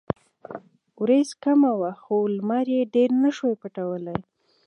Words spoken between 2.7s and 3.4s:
يې ډېر نۀ